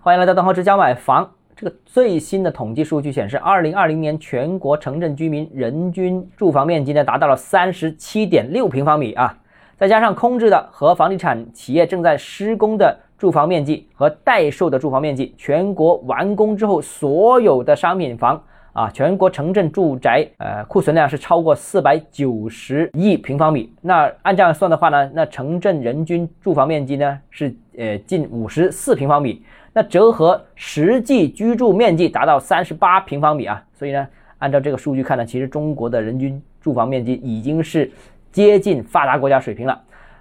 [0.00, 1.28] 欢迎来到邓浩之家买房。
[1.56, 9.36] 这个最新的统计数据显示，二零二零年全国城镇居民人均住房面积呢达到了三十七点六平方米啊，
[9.76, 18.40] 再加上空置的和房地产企业正在施工的住房面积和待售的住房面积，全国完工之后所有的商品房。
[18.78, 23.72] 啊，全国城镇住宅呃库存量是超过四百九十亿平方米。
[23.80, 29.42] 那按这样算的话呢，那城镇人均住房面积呢是呃近五十四平方米。
[29.72, 33.60] 那折合实际居住面积达到三十八平方米啊。
[33.72, 34.06] 所以呢，
[34.38, 37.90] 按照这个数据看呢，其实中国的人均住房面积已经是
[38.30, 39.76] 接近发达国家水平了。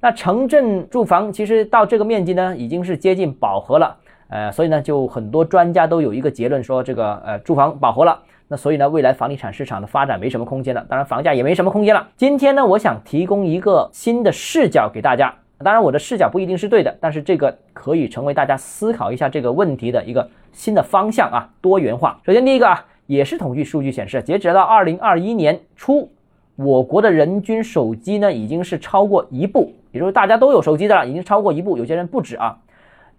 [0.00, 3.96] 那城镇住房其实到这个面积呢，已经是接近饱和了。
[4.30, 8.18] 呃，所以呢，就很多专家都有一个结论说，这个呃住房饱和了。
[8.46, 12.08] 那所以呢，未来房地产市场的发展没什么空间了，当然房价也没什么空间了。
[12.16, 22.18] 今天呢，我想提供一个新的视角给大家，当然我的视角不一定是对的，但是这个可以成为大家思考一下这个问题的一个新的方向啊，多元化。
[22.24, 26.10] 首先第一个啊，也是统计数据显示，截止到二零二一年初，
[26.56, 32.58] 我国的人均手机呢已经是超过一部，也就是大家都有手机的了，已经超过一部，有些人不止啊。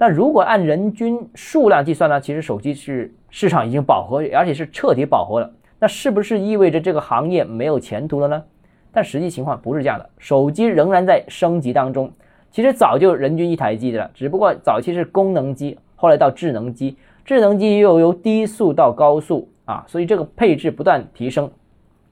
[0.02, 2.20] 那如果按人均数量计算呢？
[2.20, 5.54] 其实手机是市场已经饱和，而且是彻底饱和了。
[5.78, 8.44] 那是不是意味着这个行业没有前途了呢？
[8.92, 12.12] 但实际情况不是这样的，手机仍然在升级当中。
[12.50, 21.48] 其实早就人均一台机的了，只不过早期是功能机，后来到智能机，智能机又由低速到高速啊，所以这个配置不断提升。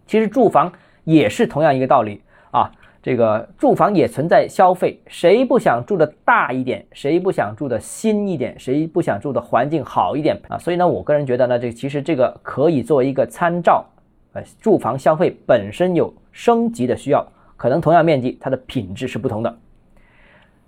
[0.05, 0.71] 其实住房
[1.05, 2.69] 也是同样一个道理啊。
[3.01, 6.85] 这个住房也存在消费，谁不想住的大一点？
[6.91, 8.53] 谁不想住的新一点？
[8.59, 10.57] 谁不想住的环境好一点啊？
[10.57, 13.85] 所以呢，我个人觉得呢，这其实这个可以作为一个参照。
[14.33, 19.57] 呃，住房消费本身有升级的需要，可能同样面积，它的品质是不同的。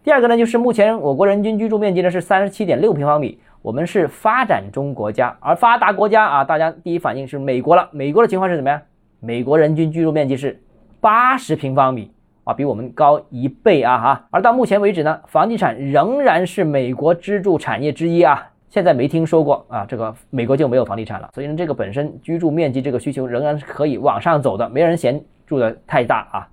[0.03, 7.89] 第二个呢，就是目前我国人均居住面积呢是三十七点六平方米，我们是发展中国家，而发达国家啊，大家第一反应是美国了。
[7.91, 8.81] 美国的情况是怎么样？
[9.19, 10.59] 美国人均居住面积是
[11.02, 12.09] 八十平方米。
[12.43, 14.27] 啊，比我们高一倍啊哈！
[14.31, 18.47] 而到目前为止呢，房地产仍然是美国支柱产业之一啊。
[18.69, 21.29] 现在没听说过啊，这个美国就没有房地产了。
[21.33, 26.47] 所以呢，这个本身居住面积这个需求仍然是可以往上走的，没人嫌住的太大啊。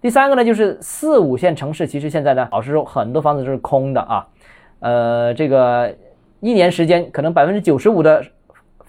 [0.00, 4.26] 第三个呢，就是四五线城市，其实现在呢，老实说，很多房子都是空的啊。
[4.80, 5.94] 呃，这个
[6.40, 8.24] 一年时间，可能百分之九十五的。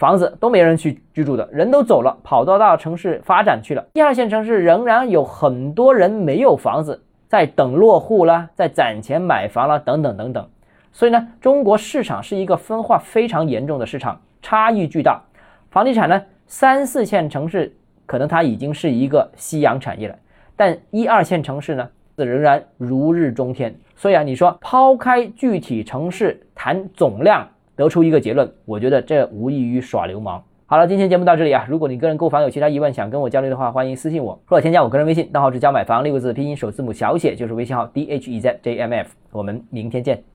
[0.03, 3.87] 房子都没人去居住的，人都走了，跑到大城市发展去了。
[3.93, 10.45] 一二线城市仍然有很多人没有房子，在等落户啦，在攒钱买房啦，等等等等。
[10.91, 15.23] 所以呢，中国市场是一个分化非常严重的市场，差异巨大。
[15.71, 17.73] 房地产呢，三四线城市
[18.05, 20.15] 可能它已经是一个夕阳产业了，
[20.57, 23.73] 但一二线城市呢，仍然如日中天。
[23.95, 27.47] 所以啊，你说抛开具体城市谈总量。
[27.75, 30.43] 得出一个结论，我觉得这无异于耍流氓。
[30.65, 31.65] 好了，今天节目到这里啊。
[31.69, 39.11] 如果你个人购房有其他疑问，想跟我交流的话，欢迎私信我或者添加我个人微信，账号是加买房六个字拼音首字母小写，就是微信号 d h e z j m f。
[39.31, 40.23] 我们明天见。